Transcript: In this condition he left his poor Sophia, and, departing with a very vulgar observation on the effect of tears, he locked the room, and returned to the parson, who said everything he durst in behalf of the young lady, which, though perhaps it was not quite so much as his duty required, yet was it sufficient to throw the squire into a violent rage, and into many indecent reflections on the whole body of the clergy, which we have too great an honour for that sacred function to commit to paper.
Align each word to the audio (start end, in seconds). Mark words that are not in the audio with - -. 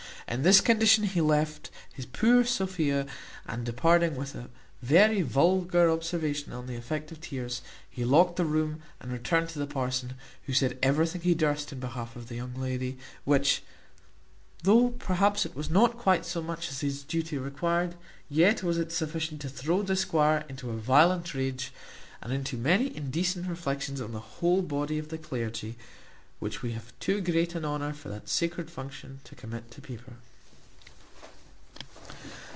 In 0.27 0.43
this 0.43 0.61
condition 0.61 1.03
he 1.03 1.19
left 1.19 1.69
his 1.91 2.05
poor 2.05 2.45
Sophia, 2.45 3.05
and, 3.45 3.65
departing 3.65 4.15
with 4.15 4.33
a 4.33 4.47
very 4.81 5.23
vulgar 5.23 5.91
observation 5.91 6.53
on 6.53 6.67
the 6.67 6.77
effect 6.77 7.11
of 7.11 7.19
tears, 7.19 7.61
he 7.89 8.05
locked 8.05 8.37
the 8.37 8.45
room, 8.45 8.81
and 9.01 9.11
returned 9.11 9.49
to 9.49 9.59
the 9.59 9.67
parson, 9.67 10.13
who 10.45 10.53
said 10.53 10.79
everything 10.81 11.19
he 11.19 11.33
durst 11.35 11.73
in 11.73 11.81
behalf 11.81 12.15
of 12.15 12.29
the 12.29 12.35
young 12.37 12.53
lady, 12.55 12.97
which, 13.25 13.61
though 14.63 14.91
perhaps 14.99 15.45
it 15.45 15.53
was 15.53 15.69
not 15.69 15.97
quite 15.97 16.25
so 16.25 16.41
much 16.41 16.69
as 16.69 16.79
his 16.79 17.03
duty 17.03 17.37
required, 17.37 17.95
yet 18.29 18.63
was 18.63 18.77
it 18.77 18.93
sufficient 18.93 19.41
to 19.41 19.49
throw 19.49 19.81
the 19.81 19.97
squire 19.97 20.45
into 20.47 20.69
a 20.71 20.77
violent 20.77 21.33
rage, 21.35 21.73
and 22.21 22.31
into 22.31 22.55
many 22.55 22.95
indecent 22.95 23.47
reflections 23.49 23.99
on 23.99 24.13
the 24.13 24.21
whole 24.39 24.61
body 24.61 24.97
of 24.97 25.09
the 25.09 25.17
clergy, 25.17 25.75
which 26.39 26.63
we 26.63 26.71
have 26.71 26.91
too 26.99 27.21
great 27.21 27.53
an 27.53 27.63
honour 27.63 27.93
for 27.93 28.09
that 28.09 28.27
sacred 28.27 28.67
function 28.71 29.19
to 29.23 29.35
commit 29.35 29.69
to 29.69 29.79
paper. 29.79 30.13